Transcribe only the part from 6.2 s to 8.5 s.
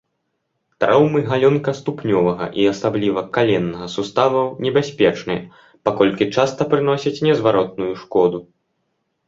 часта прыносяць незваротную шкоду.